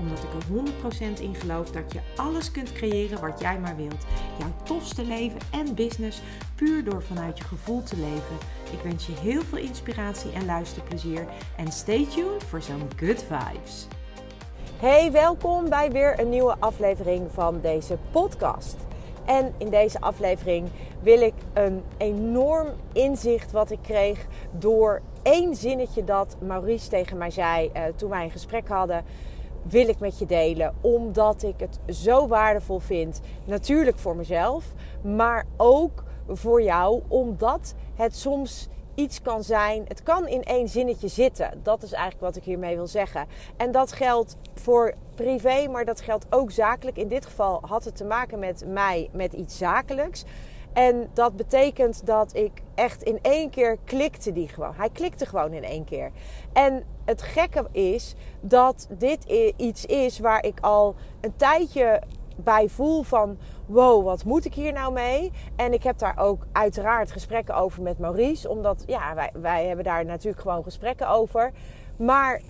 [0.00, 4.06] Omdat ik er 100% in geloof dat je alles kunt creëren wat jij maar wilt.
[4.38, 6.22] Jouw tofste leven en business
[6.54, 8.36] puur door vanuit je gevoel te leven.
[8.72, 11.26] Ik wens je heel veel inspiratie en luisterplezier.
[11.56, 13.86] En stay tuned voor zo'n good vibes.
[14.76, 18.76] Hey, welkom bij weer een nieuwe aflevering van deze podcast.
[19.24, 20.68] En in deze aflevering
[21.02, 27.30] wil ik een enorm inzicht wat ik kreeg door één zinnetje dat Maurice tegen mij
[27.30, 29.04] zei uh, toen wij een gesprek hadden.
[29.62, 33.20] Wil ik met je delen, omdat ik het zo waardevol vind.
[33.44, 34.64] Natuurlijk voor mezelf,
[35.02, 39.84] maar ook voor jou, omdat het soms iets kan zijn.
[39.88, 41.60] Het kan in één zinnetje zitten.
[41.62, 43.26] Dat is eigenlijk wat ik hiermee wil zeggen.
[43.56, 46.96] En dat geldt voor privé, maar dat geldt ook zakelijk.
[46.96, 50.24] In dit geval had het te maken met mij, met iets zakelijks.
[50.72, 54.74] En dat betekent dat ik echt in één keer klikte die gewoon.
[54.74, 56.10] Hij klikte gewoon in één keer.
[56.52, 59.24] En het gekke is dat dit
[59.56, 62.02] iets is waar ik al een tijdje
[62.36, 65.32] bij voel van wow, wat moet ik hier nou mee?
[65.56, 69.84] En ik heb daar ook uiteraard gesprekken over met Maurice, omdat ja, wij, wij hebben
[69.84, 71.52] daar natuurlijk gewoon gesprekken over.
[71.98, 72.40] Maar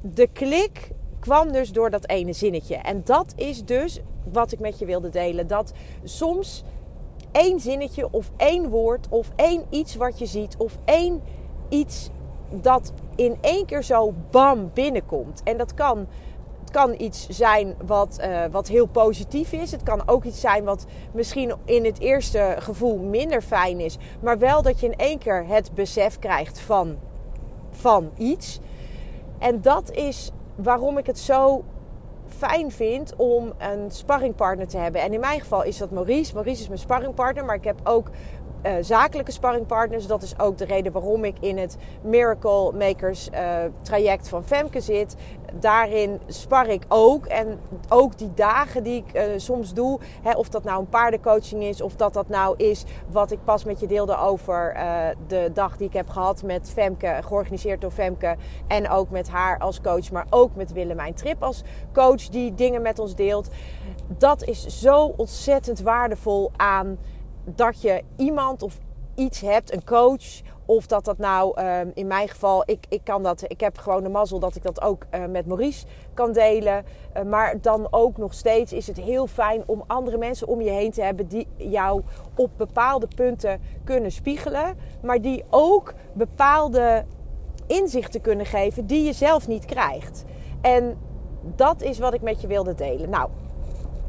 [0.00, 2.76] de klik kwam dus door dat ene zinnetje.
[2.76, 4.00] En dat is dus
[4.32, 5.46] wat ik met je wilde delen.
[5.46, 6.64] Dat soms
[7.34, 11.22] één zinnetje of één woord of één iets wat je ziet of één
[11.68, 12.10] iets
[12.50, 15.40] dat in één keer zo bam binnenkomt.
[15.44, 16.06] En dat kan
[16.74, 19.70] kan iets zijn wat, uh, wat heel positief is.
[19.70, 23.96] Het kan ook iets zijn wat misschien in het eerste gevoel minder fijn is.
[24.20, 26.96] Maar wel dat je in één keer het besef krijgt van,
[27.70, 28.60] van iets.
[29.38, 31.64] En dat is waarom ik het zo
[32.38, 35.00] fijn vind om een sparringpartner te hebben.
[35.00, 36.34] En in mijn geval is dat Maurice.
[36.34, 38.10] Maurice is mijn sparringpartner, maar ik heb ook
[38.66, 40.06] uh, zakelijke sparringpartners.
[40.06, 44.80] Dat is ook de reden waarom ik in het Miracle Makers uh, traject van Femke
[44.80, 45.16] zit.
[45.52, 47.26] Daarin spar ik ook.
[47.26, 51.62] En ook die dagen die ik uh, soms doe, hè, of dat nou een paardencoaching
[51.62, 54.76] is, of dat dat nou is wat ik pas met je deelde over
[55.26, 58.36] de dag die ik heb gehad met Femke, georganiseerd door Femke.
[58.66, 62.82] En ook met haar als coach, maar ook met Willemijn Trip als coach die dingen
[62.82, 63.48] met ons deelt.
[64.06, 66.98] Dat is zo ontzettend waardevol aan
[67.44, 68.78] dat je iemand of
[69.14, 70.42] iets hebt, een coach.
[70.66, 74.02] Of dat dat nou, um, in mijn geval, ik, ik kan dat, ik heb gewoon
[74.02, 76.84] de mazzel dat ik dat ook uh, met Maurice kan delen.
[77.16, 80.70] Uh, maar dan ook nog steeds is het heel fijn om andere mensen om je
[80.70, 82.02] heen te hebben die jou
[82.34, 84.76] op bepaalde punten kunnen spiegelen.
[85.02, 87.04] Maar die ook bepaalde
[87.66, 90.24] inzichten kunnen geven die je zelf niet krijgt.
[90.60, 90.98] En
[91.42, 93.10] dat is wat ik met je wilde delen.
[93.10, 93.28] Nou,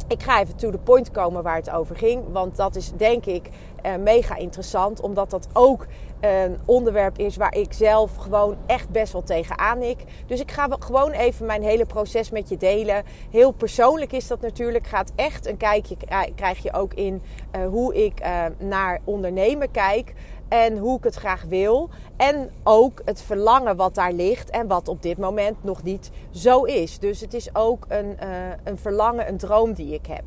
[0.08, 2.24] ik ga even to the point komen waar het over ging.
[2.32, 3.50] Want dat is denk ik
[3.86, 5.02] uh, mega interessant.
[5.02, 5.86] Omdat dat ook
[6.20, 9.98] een onderwerp is waar ik zelf gewoon echt best wel tegenaan ik.
[10.28, 13.04] Dus ik ga gewoon even mijn hele proces met je delen.
[13.30, 14.88] Heel persoonlijk is dat natuurlijk.
[14.88, 15.98] Gaat echt een kijkje
[16.36, 17.22] krijg je ook in
[17.56, 18.22] uh, hoe ik
[18.58, 20.14] naar ondernemen kijk
[20.48, 21.90] en hoe ik het graag wil.
[22.18, 26.64] En ook het verlangen wat daar ligt en wat op dit moment nog niet zo
[26.64, 27.00] is.
[27.00, 28.30] Dus het is ook een, uh,
[28.64, 30.24] een verlangen, een droom die ik heb.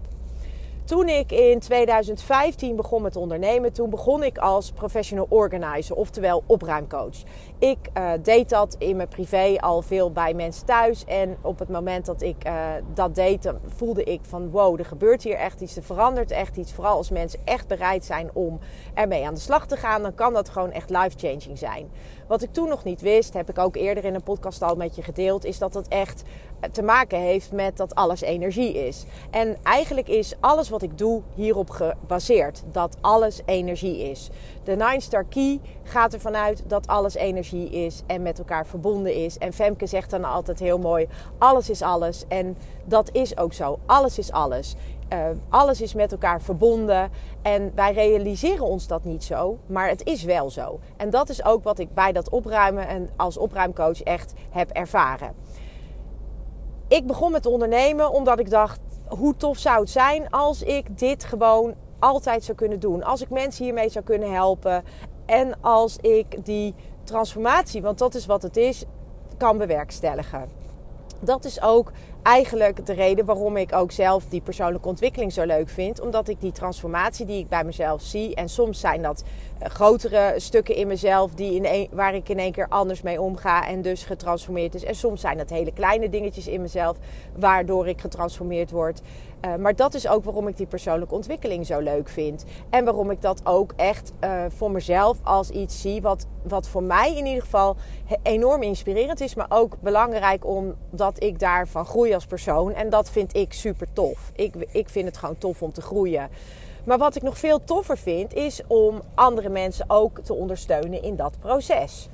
[0.89, 7.17] Toen ik in 2015 begon met ondernemen, toen begon ik als professional organizer, oftewel opruimcoach.
[7.59, 11.05] Ik uh, deed dat in mijn privé al veel bij mensen thuis.
[11.05, 15.23] En op het moment dat ik uh, dat deed, voelde ik van wow, er gebeurt
[15.23, 16.73] hier echt iets, er verandert echt iets.
[16.73, 18.59] Vooral als mensen echt bereid zijn om
[18.95, 21.91] ermee aan de slag te gaan, dan kan dat gewoon echt life-changing zijn.
[22.29, 24.97] Wat ik toen nog niet wist, heb ik ook eerder in een podcast al met
[24.97, 26.23] je gedeeld, is dat het echt
[26.73, 29.05] te maken heeft met dat alles energie is.
[29.31, 32.63] En eigenlijk is alles wat ik doe hierop gebaseerd.
[32.73, 34.31] Dat alles energie is.
[34.65, 39.15] De Nine Star Key gaat ervan uit dat alles energie is en met elkaar verbonden
[39.15, 39.39] is.
[39.39, 41.09] En Femke zegt dan altijd heel mooi:
[41.39, 42.25] alles is alles.
[42.29, 43.79] En dat is ook zo.
[43.87, 44.75] Alles is alles.
[45.13, 45.19] Uh,
[45.49, 47.11] alles is met elkaar verbonden.
[47.43, 50.81] En wij realiseren ons dat niet zo, maar het is wel zo.
[50.97, 55.35] En dat is ook wat ik bij dat opruimen en als opruimcoach echt heb ervaren.
[56.89, 61.25] Ik begon met ondernemen omdat ik dacht: hoe tof zou het zijn als ik dit
[61.25, 63.03] gewoon altijd zou kunnen doen?
[63.03, 64.85] Als ik mensen hiermee zou kunnen helpen
[65.27, 68.85] en als ik die transformatie, want dat is wat het is,
[69.37, 70.49] kan bewerkstelligen.
[71.21, 71.93] Dat is ook
[72.29, 76.01] eigenlijk de reden waarom ik ook zelf die persoonlijke ontwikkeling zo leuk vind.
[76.01, 78.35] Omdat ik die transformatie die ik bij mezelf zie.
[78.35, 79.25] En soms zijn dat
[79.59, 83.67] eh, grotere stukken in mezelf die in waar ik in één keer anders mee omga
[83.69, 84.85] en dus getransformeerd is.
[84.85, 86.97] En soms zijn dat hele kleine dingetjes in mezelf
[87.37, 89.01] waardoor ik getransformeerd word.
[89.45, 92.45] Uh, maar dat is ook waarom ik die persoonlijke ontwikkeling zo leuk vind.
[92.71, 96.83] En waarom ik dat ook echt uh, voor mezelf als iets zie wat, wat voor
[96.83, 97.77] mij in ieder geval
[98.23, 99.35] enorm inspirerend is.
[99.35, 102.75] Maar ook belangrijk omdat ik daarvan groei als persoon.
[102.75, 104.31] En dat vind ik super tof.
[104.35, 106.29] Ik, ik vind het gewoon tof om te groeien.
[106.85, 111.17] Maar wat ik nog veel toffer vind, is om andere mensen ook te ondersteunen in
[111.17, 112.09] dat proces.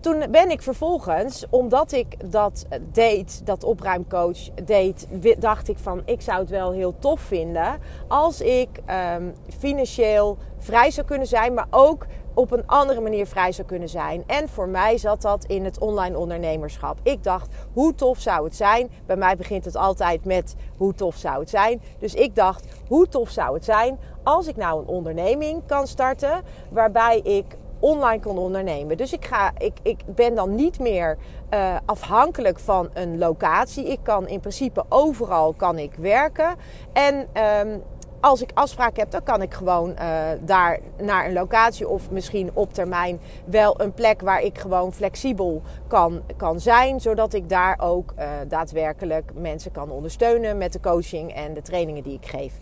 [0.00, 5.06] Toen ben ik vervolgens, omdat ik dat deed, dat opruimcoach deed,
[5.38, 7.78] dacht ik van ik zou het wel heel tof vinden
[8.08, 8.68] als ik
[9.16, 13.88] um, financieel vrij zou kunnen zijn, maar ook op een andere manier vrij zou kunnen
[13.88, 14.22] zijn.
[14.26, 16.98] En voor mij zat dat in het online ondernemerschap.
[17.02, 18.90] Ik dacht, hoe tof zou het zijn?
[19.06, 21.82] Bij mij begint het altijd met hoe tof zou het zijn.
[21.98, 26.42] Dus ik dacht, hoe tof zou het zijn als ik nou een onderneming kan starten
[26.70, 27.44] waarbij ik
[27.80, 28.96] online kon ondernemen.
[28.96, 31.18] Dus ik, ga, ik, ik ben dan niet meer
[31.54, 33.90] uh, afhankelijk van een locatie.
[33.90, 36.56] Ik kan in principe overal kan ik werken.
[36.92, 37.28] En
[37.68, 37.82] um,
[38.20, 42.50] als ik afspraken heb, dan kan ik gewoon uh, daar naar een locatie of misschien
[42.54, 47.00] op termijn wel een plek waar ik gewoon flexibel kan, kan zijn.
[47.00, 52.02] Zodat ik daar ook uh, daadwerkelijk mensen kan ondersteunen met de coaching en de trainingen
[52.02, 52.54] die ik geef.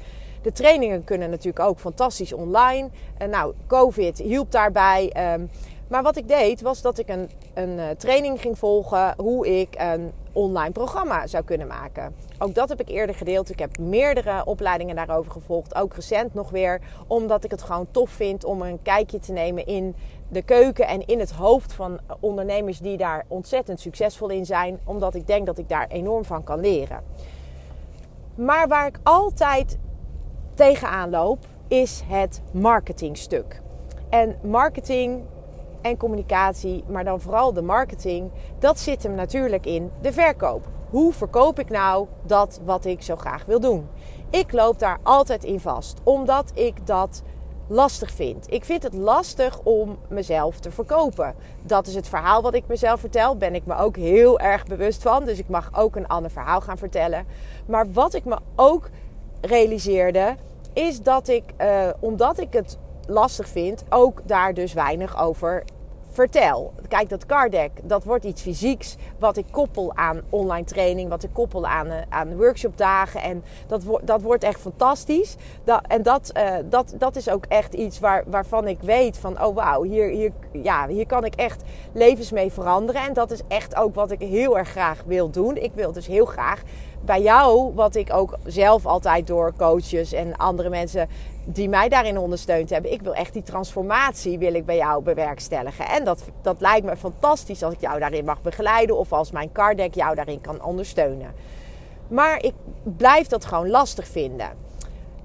[0.46, 2.88] De trainingen kunnen natuurlijk ook fantastisch online.
[3.22, 5.32] Uh, nou, COVID hielp daarbij.
[5.34, 5.50] Um,
[5.88, 10.12] maar wat ik deed was dat ik een, een training ging volgen hoe ik een
[10.32, 12.14] online programma zou kunnen maken.
[12.38, 13.50] Ook dat heb ik eerder gedeeld.
[13.50, 15.74] Ik heb meerdere opleidingen daarover gevolgd.
[15.74, 16.80] Ook recent nog weer.
[17.06, 19.94] Omdat ik het gewoon tof vind om een kijkje te nemen in
[20.28, 24.78] de keuken en in het hoofd van ondernemers die daar ontzettend succesvol in zijn.
[24.84, 27.02] Omdat ik denk dat ik daar enorm van kan leren.
[28.34, 29.78] Maar waar ik altijd
[30.56, 31.38] tegenaan loop,
[31.68, 33.62] is het marketingstuk.
[34.08, 35.22] En marketing
[35.82, 40.68] en communicatie, maar dan vooral de marketing, dat zit hem natuurlijk in de verkoop.
[40.90, 43.88] Hoe verkoop ik nou dat wat ik zo graag wil doen?
[44.30, 47.22] Ik loop daar altijd in vast, omdat ik dat
[47.68, 48.52] lastig vind.
[48.52, 51.34] Ik vind het lastig om mezelf te verkopen.
[51.62, 53.36] Dat is het verhaal wat ik mezelf vertel.
[53.36, 55.24] Ben ik me ook heel erg bewust van.
[55.24, 57.26] Dus ik mag ook een ander verhaal gaan vertellen.
[57.66, 58.90] Maar wat ik me ook
[59.40, 60.36] realiseerde,
[60.76, 65.64] is dat ik, uh, omdat ik het lastig vind, ook daar dus weinig over
[66.16, 66.72] vertel.
[66.88, 71.22] Kijk, dat card deck, dat wordt iets fysieks wat ik koppel aan online training, wat
[71.22, 73.22] ik koppel aan, uh, aan workshopdagen.
[73.22, 75.36] En dat, wordt dat wordt echt fantastisch.
[75.64, 79.44] Dat, en dat, uh, dat, dat is ook echt iets waar, waarvan ik weet van,
[79.44, 83.02] oh wauw, hier, hier, ja, hier kan ik echt levens mee veranderen.
[83.02, 85.56] En dat is echt ook wat ik heel erg graag wil doen.
[85.56, 86.62] Ik wil dus heel graag
[87.04, 91.08] bij jou, wat ik ook zelf altijd door coaches en andere mensen
[91.48, 92.92] die mij daarin ondersteund hebben.
[92.92, 95.88] Ik wil echt die transformatie wil ik bij jou bewerkstelligen.
[95.88, 99.52] En dat, dat lijkt me fantastisch als ik jou daarin mag begeleiden of als mijn
[99.52, 101.34] card jou daarin kan ondersteunen.
[102.08, 104.50] Maar ik blijf dat gewoon lastig vinden.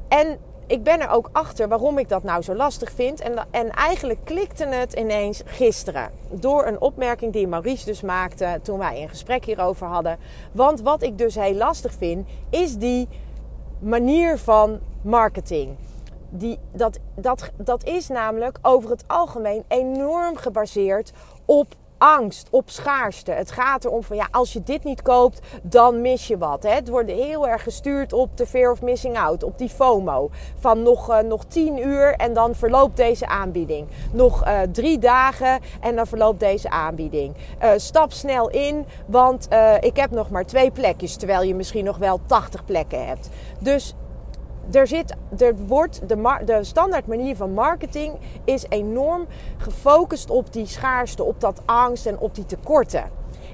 [0.08, 0.38] En
[0.68, 3.22] ik ben er ook achter waarom ik dat nou zo lastig vind.
[3.22, 6.12] En, en eigenlijk klikte het ineens gisteren.
[6.30, 10.18] Door een opmerking die Maurice dus maakte toen wij een gesprek hierover hadden.
[10.52, 13.08] Want wat ik dus heel lastig vind, is die
[13.80, 15.76] manier van marketing.
[16.34, 21.12] Die, dat, dat, dat is namelijk over het algemeen enorm gebaseerd
[21.46, 23.32] op angst, op schaarste.
[23.32, 26.64] Het gaat erom van ja, als je dit niet koopt, dan mis je wat.
[26.64, 26.70] Hè?
[26.70, 30.30] Het wordt heel erg gestuurd op de fear of missing out, op die FOMO.
[30.60, 33.88] Van nog, uh, nog tien uur en dan verloopt deze aanbieding.
[34.12, 37.36] Nog uh, drie dagen en dan verloopt deze aanbieding.
[37.64, 39.48] Uh, stap snel in, want
[39.80, 43.30] ik heb nog maar twee plekjes, terwijl je misschien nog wel 80 plekken hebt.
[43.60, 43.96] Dus
[44.72, 48.14] er, zit, er wordt de, de standaard manier van marketing
[48.44, 49.26] is enorm
[49.58, 53.04] gefocust op die schaarste, op dat angst en op die tekorten.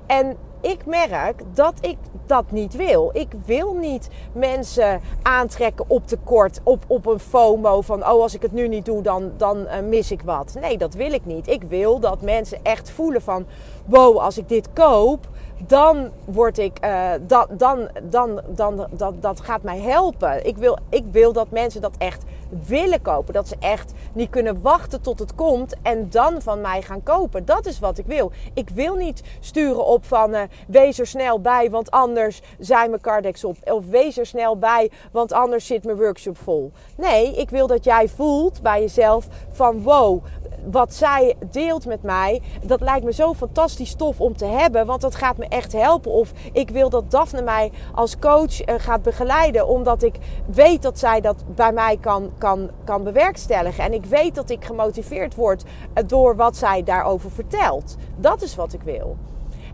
[0.06, 3.10] En ik merk dat ik dat niet wil.
[3.14, 8.42] Ik wil niet mensen aantrekken op tekort, op, op een FOMO van oh als ik
[8.42, 10.56] het nu niet doe dan, dan uh, mis ik wat.
[10.62, 11.48] Nee, dat wil ik niet.
[11.48, 13.46] Ik wil dat mensen echt voelen van
[13.86, 19.40] wow als ik dit koop dan word ik, uh, dan, dan, dan, dan, dat, dat
[19.40, 20.46] gaat mij helpen.
[20.46, 22.24] Ik wil, ik wil dat mensen dat echt
[22.66, 23.34] willen kopen.
[23.34, 27.46] Dat ze echt niet kunnen wachten tot het komt en dan van mij gaan kopen.
[27.46, 28.32] Dat is wat ik wil.
[28.54, 33.02] Ik wil niet sturen op van uh, wees er snel bij, want anders zijn mijn
[33.02, 33.58] cardex op.
[33.64, 36.72] Of wees er snel bij, want anders zit mijn workshop vol.
[36.98, 40.24] Nee, ik wil dat jij voelt bij jezelf van wow,
[40.72, 44.86] wat zij deelt met mij, dat lijkt me zo fantastisch tof om te hebben.
[44.86, 46.12] Want dat gaat me echt helpen.
[46.12, 49.68] Of ik wil dat Daphne mij als coach uh, gaat begeleiden.
[49.68, 53.84] Omdat ik weet dat zij dat bij mij kan, kan, kan bewerkstelligen.
[53.84, 55.64] En ik weet dat ik gemotiveerd word
[56.06, 57.96] door wat zij daarover vertelt.
[58.16, 59.18] Dat is wat ik wil.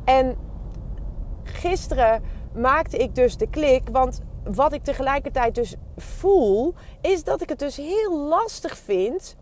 [0.06, 0.38] En
[1.44, 2.24] gisteren
[2.54, 3.90] maakte ik dus de klik.
[3.92, 9.36] Want wat ik tegelijkertijd dus voel, is dat ik het dus heel lastig vind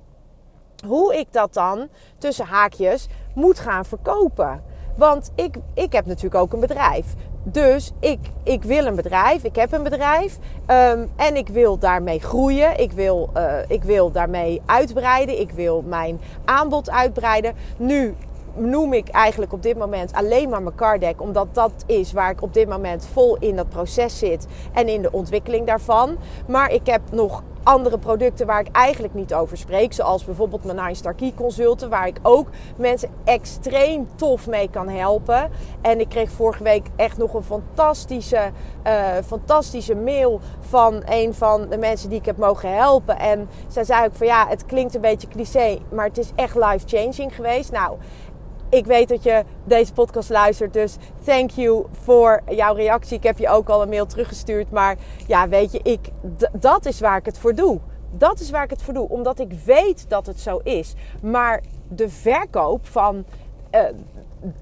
[0.86, 4.64] hoe ik dat dan tussen haakjes moet gaan verkopen.
[4.98, 7.14] Want ik, ik heb natuurlijk ook een bedrijf.
[7.44, 12.20] Dus ik, ik wil een bedrijf, ik heb een bedrijf um, en ik wil daarmee
[12.20, 12.80] groeien.
[12.80, 15.40] Ik wil, uh, ik wil daarmee uitbreiden.
[15.40, 17.54] Ik wil mijn aanbod uitbreiden.
[17.78, 18.16] Nu
[18.56, 21.22] noem ik eigenlijk op dit moment alleen maar mijn card deck.
[21.22, 24.48] Omdat dat is waar ik op dit moment vol in dat proces zit.
[24.74, 26.18] En in de ontwikkeling daarvan.
[26.48, 29.94] Maar ik heb nog andere producten waar ik eigenlijk niet over spreek.
[29.94, 31.90] Zoals bijvoorbeeld mijn Nine Star Key Consulten.
[31.90, 35.50] Waar ik ook mensen extreem tof mee kan helpen.
[35.82, 38.52] En ik kreeg vorige week echt nog een fantastische,
[38.88, 43.20] uh, fantastische mail van een van de mensen die ik heb mogen helpen.
[43.20, 45.80] En zij zei ook van ja, het klinkt een beetje cliché.
[45.90, 47.72] Maar het is echt life changing geweest.
[47.72, 47.98] Nou,
[48.72, 50.74] ik weet dat je deze podcast luistert.
[50.74, 53.18] Dus thank you voor jouw reactie.
[53.18, 54.72] Ik heb je ook al een mail teruggestuurd.
[54.72, 54.98] Maar
[55.28, 56.10] ja, weet je, ik,
[56.54, 57.80] dat is waar ik het voor doe.
[58.12, 59.10] Dat is waar ik het voor doe.
[59.10, 60.94] Omdat ik weet dat het zo is.
[61.22, 63.26] Maar de verkoop van
[63.72, 63.82] uh,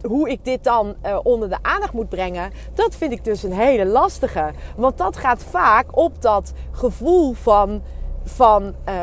[0.01, 3.53] hoe ik dit dan uh, onder de aandacht moet brengen, dat vind ik dus een
[3.53, 4.51] hele lastige.
[4.75, 7.81] Want dat gaat vaak op dat gevoel van,
[8.23, 8.93] van, uh,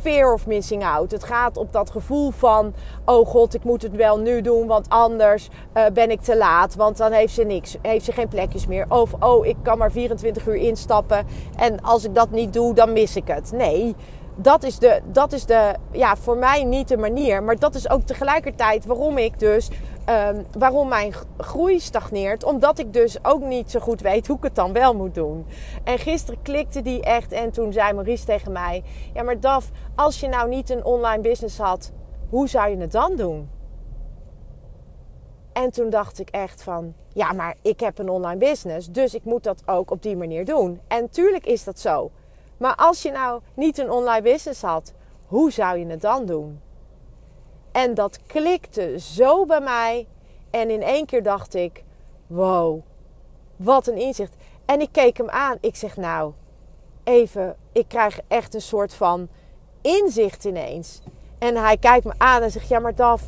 [0.00, 1.10] fear of missing out.
[1.10, 4.88] Het gaat op dat gevoel van: oh god, ik moet het wel nu doen, want
[4.88, 6.74] anders uh, ben ik te laat.
[6.74, 8.84] Want dan heeft ze niks, heeft ze geen plekjes meer.
[8.88, 11.26] Of oh, ik kan maar 24 uur instappen
[11.56, 13.52] en als ik dat niet doe, dan mis ik het.
[13.52, 13.94] Nee.
[14.36, 17.42] Dat is, de, dat is de, ja, voor mij niet de manier.
[17.42, 19.68] Maar dat is ook tegelijkertijd waarom ik dus
[20.08, 22.44] Um, waarom mijn groei stagneert.
[22.44, 25.46] Omdat ik dus ook niet zo goed weet hoe ik het dan wel moet doen.
[25.84, 27.32] En gisteren klikte die echt.
[27.32, 28.82] En toen zei Maurice tegen mij:
[29.14, 31.92] Ja, maar Daf, als je nou niet een online business had,
[32.28, 33.50] hoe zou je het dan doen?
[35.52, 38.88] En toen dacht ik echt van: Ja, maar ik heb een online business.
[38.88, 40.80] Dus ik moet dat ook op die manier doen.
[40.88, 42.10] En tuurlijk is dat zo.
[42.56, 44.92] Maar als je nou niet een online business had,
[45.26, 46.60] hoe zou je het dan doen?
[47.72, 50.06] En dat klikte zo bij mij.
[50.50, 51.84] En in één keer dacht ik:
[52.26, 52.80] wow,
[53.56, 54.34] wat een inzicht.
[54.64, 55.56] En ik keek hem aan.
[55.60, 56.32] Ik zeg: Nou,
[57.04, 59.28] even, ik krijg echt een soort van
[59.82, 61.00] inzicht ineens.
[61.38, 63.22] En hij kijkt me aan en zegt: Ja, maar Daf,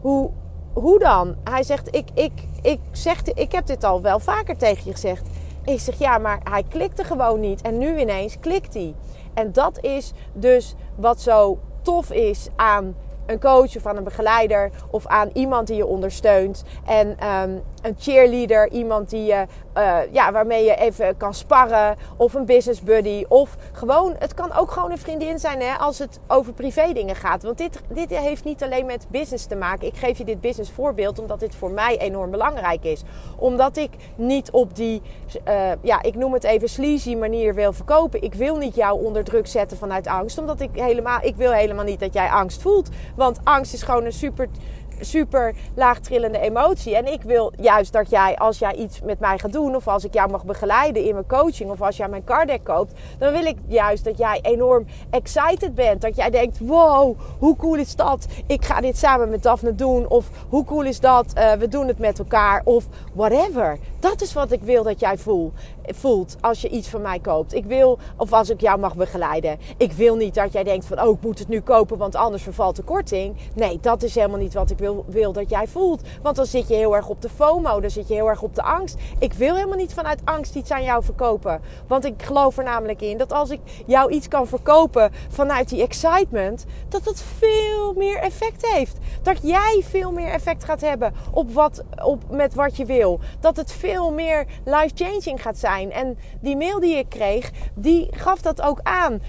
[0.00, 0.30] hoe,
[0.72, 1.36] hoe dan?
[1.44, 2.32] Hij zegt: ik, ik,
[2.62, 5.28] ik, zeg, ik heb dit al wel vaker tegen je gezegd.
[5.64, 7.62] Ik zeg: Ja, maar hij klikte gewoon niet.
[7.62, 8.94] En nu ineens klikt hij.
[9.34, 12.94] En dat is dus wat zo tof is aan
[13.32, 16.64] een coach of aan een begeleider of aan iemand die je ondersteunt.
[16.86, 19.46] En um, een cheerleader, iemand die je,
[19.76, 21.96] uh, ja, waarmee je even kan sparren.
[22.16, 23.24] Of een business buddy.
[23.28, 27.16] Of gewoon, het kan ook gewoon een vriendin zijn hè, als het over privé dingen
[27.16, 27.42] gaat.
[27.42, 29.86] Want dit, dit heeft niet alleen met business te maken.
[29.86, 33.02] Ik geef je dit business voorbeeld omdat dit voor mij enorm belangrijk is.
[33.36, 35.02] Omdat ik niet op die,
[35.48, 38.22] uh, ja, ik noem het even sleazy manier wil verkopen.
[38.22, 40.38] Ik wil niet jou onder druk zetten vanuit angst.
[40.38, 42.88] Omdat ik helemaal, ik wil helemaal niet dat jij angst voelt.
[43.22, 44.48] Want angst is gewoon een super
[45.00, 46.96] super laagtrillende emotie.
[46.96, 50.04] En ik wil juist dat jij, als jij iets met mij gaat doen, of als
[50.04, 53.32] ik jou mag begeleiden in mijn coaching, of als jij mijn card deck koopt, dan
[53.32, 56.00] wil ik juist dat jij enorm excited bent.
[56.00, 58.26] Dat jij denkt: wow, hoe cool is dat?
[58.46, 60.08] Ik ga dit samen met Daphne doen.
[60.08, 61.32] Of hoe cool is dat?
[61.36, 62.60] Uh, we doen het met elkaar.
[62.64, 63.78] Of whatever.
[64.02, 65.52] Dat is wat ik wil dat jij voelt
[65.86, 67.54] voelt als je iets van mij koopt.
[67.54, 69.58] Ik wil, of als ik jou mag begeleiden.
[69.76, 72.42] Ik wil niet dat jij denkt van, oh, ik moet het nu kopen, want anders
[72.42, 73.36] vervalt de korting.
[73.54, 76.02] Nee, dat is helemaal niet wat ik wil, wil dat jij voelt.
[76.22, 78.54] Want dan zit je heel erg op de FOMO, dan zit je heel erg op
[78.54, 78.96] de angst.
[79.18, 81.60] Ik wil helemaal niet vanuit angst iets aan jou verkopen.
[81.86, 85.82] Want ik geloof er namelijk in dat als ik jou iets kan verkopen vanuit die
[85.82, 88.96] excitement, dat het veel meer effect heeft.
[89.22, 93.20] Dat jij veel meer effect gaat hebben op wat, op, met wat je wil.
[93.40, 95.92] Dat het veel meer life-changing gaat zijn.
[95.92, 99.20] En die mail die ik kreeg, die gaf dat ook aan.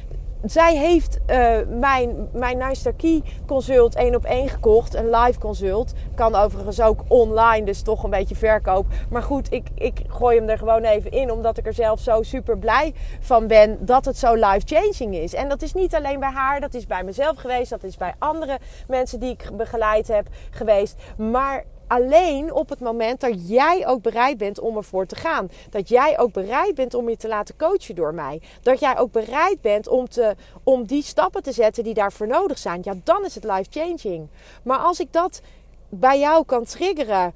[0.43, 4.93] Zij heeft uh, mijn, mijn Nice Key consult één op één gekocht.
[4.93, 5.93] Een live consult.
[6.15, 8.85] Kan overigens ook online, dus toch een beetje verkoop.
[9.09, 11.31] Maar goed, ik, ik gooi hem er gewoon even in.
[11.31, 15.33] Omdat ik er zelf zo super blij van ben dat het zo life changing is.
[15.33, 17.69] En dat is niet alleen bij haar, dat is bij mezelf geweest.
[17.69, 21.01] Dat is bij andere mensen die ik begeleid heb geweest.
[21.17, 25.49] Maar alleen op het moment dat jij ook bereid bent om ervoor te gaan.
[25.69, 28.41] Dat jij ook bereid bent om je te laten coachen door mij.
[28.61, 32.57] Dat jij ook bereid bent om, te, om die stappen te zetten die daarvoor nodig
[32.57, 32.81] zijn.
[32.83, 34.27] Ja, dan is het life changing.
[34.63, 35.41] Maar als ik dat
[35.89, 37.33] bij jou kan triggeren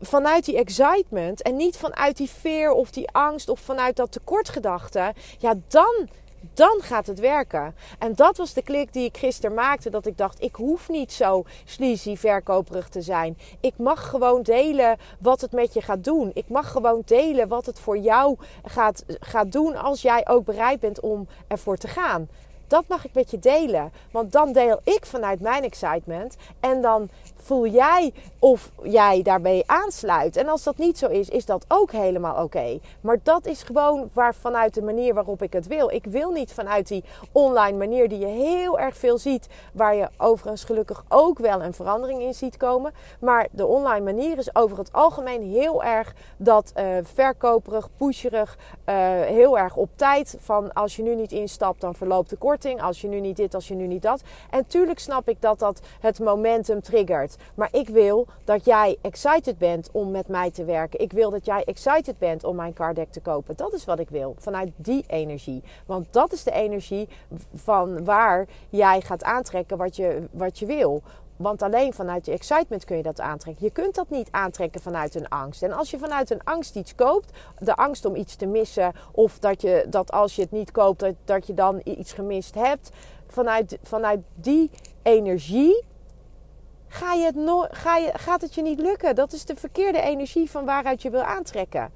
[0.00, 5.12] vanuit die excitement en niet vanuit die fear of die angst of vanuit dat tekortgedachte,
[5.38, 6.08] ja, dan,
[6.54, 7.74] dan gaat het werken.
[7.98, 11.12] En dat was de klik die ik gisteren maakte, dat ik dacht, ik hoef niet
[11.12, 13.38] zo sleazy verkoperig te zijn.
[13.60, 16.30] Ik mag gewoon delen wat het met je gaat doen.
[16.34, 20.80] Ik mag gewoon delen wat het voor jou gaat, gaat doen als jij ook bereid
[20.80, 22.28] bent om ervoor te gaan.
[22.66, 23.92] Dat mag ik met je delen.
[24.10, 26.36] Want dan deel ik vanuit mijn excitement.
[26.60, 27.08] En dan
[27.42, 30.36] voel jij of jij daarbij aansluit.
[30.36, 32.78] En als dat niet zo is, is dat ook helemaal oké.
[33.00, 35.90] Maar dat is gewoon waar, vanuit de manier waarop ik het wil.
[35.90, 39.48] Ik wil niet vanuit die online manier die je heel erg veel ziet.
[39.72, 42.92] Waar je overigens gelukkig ook wel een verandering in ziet komen.
[43.20, 48.58] Maar de online manier is over het algemeen heel erg dat uh, verkoperig, pusherig.
[48.88, 50.36] Uh, heel erg op tijd.
[50.40, 52.82] Van als je nu niet instapt, dan verloopt de korting.
[52.82, 54.22] Als je nu niet dit, als je nu niet dat.
[54.50, 57.29] En tuurlijk snap ik dat dat het momentum triggert.
[57.54, 61.00] Maar ik wil dat jij excited bent om met mij te werken.
[61.00, 63.56] Ik wil dat jij excited bent om mijn card deck te kopen.
[63.56, 64.34] Dat is wat ik wil.
[64.38, 65.62] Vanuit die energie.
[65.86, 67.08] Want dat is de energie
[67.54, 71.02] van waar jij gaat aantrekken wat je, wat je wil.
[71.40, 73.64] Want alleen vanuit je excitement kun je dat aantrekken.
[73.64, 75.62] Je kunt dat niet aantrekken vanuit een angst.
[75.62, 79.38] En als je vanuit een angst iets koopt, de angst om iets te missen, of
[79.38, 82.90] dat, je, dat als je het niet koopt, dat, dat je dan iets gemist hebt,
[83.26, 84.70] vanuit, vanuit die
[85.02, 85.84] energie
[86.92, 89.14] ga je het no ga je, gaat het je niet lukken.
[89.14, 91.92] Dat is de verkeerde energie van waaruit je wil aantrekken.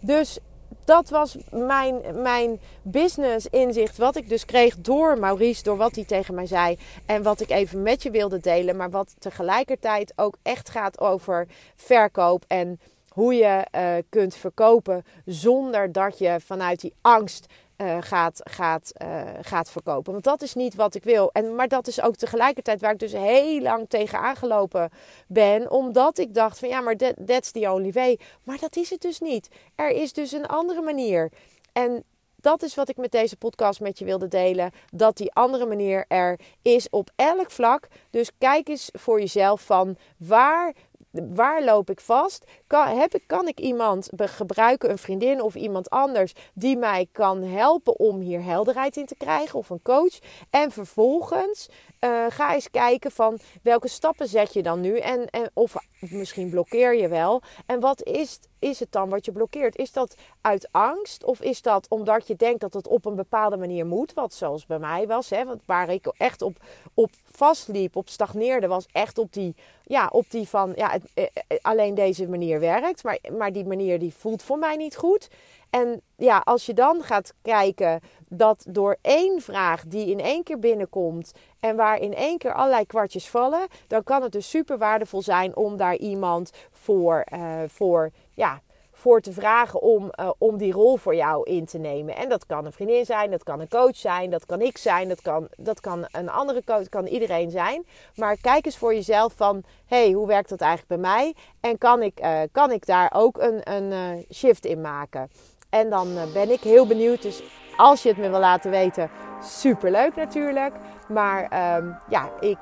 [0.00, 0.38] Dus
[0.84, 3.96] dat was mijn, mijn business inzicht.
[3.96, 6.78] Wat ik dus kreeg door Maurice, door wat hij tegen mij zei.
[7.06, 8.76] En wat ik even met je wilde delen.
[8.76, 11.46] Maar wat tegelijkertijd ook echt gaat over
[11.76, 12.44] verkoop.
[12.46, 17.46] En hoe je uh, kunt verkopen zonder dat je vanuit die angst
[17.82, 20.12] uh, gaat, gaat, uh, gaat verkopen.
[20.12, 21.32] Want dat is niet wat ik wil.
[21.32, 24.90] En, maar dat is ook tegelijkertijd waar ik dus heel lang tegen aangelopen
[25.26, 25.70] ben.
[25.70, 28.18] Omdat ik dacht van ja, maar that, that's the only way.
[28.42, 29.48] Maar dat is het dus niet.
[29.74, 31.30] Er is dus een andere manier.
[31.72, 32.04] En
[32.36, 34.70] dat is wat ik met deze podcast met je wilde delen.
[34.90, 37.88] Dat die andere manier er is op elk vlak.
[38.10, 40.74] Dus kijk eens voor jezelf van waar
[41.12, 42.44] waar loop ik vast?
[42.66, 47.42] Kan, heb ik, kan ik iemand gebruiken, een vriendin of iemand anders, die mij kan
[47.42, 50.18] helpen om hier helderheid in te krijgen of een coach?
[50.50, 51.68] En vervolgens
[52.00, 56.50] uh, ga eens kijken van welke stappen zet je dan nu en, en of misschien
[56.50, 57.42] blokkeer je wel.
[57.66, 59.76] En wat is, is het dan wat je blokkeert?
[59.76, 63.56] Is dat uit angst of is dat omdat je denkt dat het op een bepaalde
[63.56, 64.14] manier moet?
[64.14, 66.56] Wat zoals bij mij was, hè, want waar ik echt op,
[66.94, 71.24] op vastliep, op stagneerde, was echt op die, ja, op die van ja, het, eh,
[71.24, 75.28] eh, alleen deze manier werkt, maar, maar die manier die voelt voor mij niet goed.
[75.70, 80.58] En ja, als je dan gaat kijken dat door één vraag die in één keer
[80.58, 85.22] binnenkomt en waar in één keer allerlei kwartjes vallen, dan kan het dus super waardevol
[85.22, 88.60] zijn om daar iemand voor, uh, voor ja,
[88.92, 92.16] voor te vragen om, uh, om die rol voor jou in te nemen.
[92.16, 95.08] En dat kan een vriendin zijn, dat kan een coach zijn, dat kan ik zijn,
[95.08, 97.86] dat kan, dat kan een andere coach, kan iedereen zijn.
[98.14, 101.34] Maar kijk eens voor jezelf van, hey, hoe werkt dat eigenlijk bij mij?
[101.60, 105.30] En kan ik, uh, kan ik daar ook een, een uh, shift in maken?
[105.70, 107.22] En dan ben ik heel benieuwd.
[107.22, 107.42] Dus
[107.76, 109.10] als je het me wil laten weten,
[109.42, 110.74] super leuk natuurlijk.
[111.08, 111.42] Maar
[111.76, 112.58] um, ja, ik,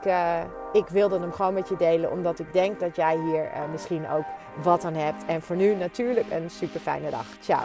[0.72, 2.10] ik wilde hem gewoon met je delen.
[2.10, 4.24] Omdat ik denk dat jij hier misschien ook
[4.62, 5.24] wat aan hebt.
[5.26, 7.26] En voor nu natuurlijk een super fijne dag.
[7.40, 7.64] Ciao.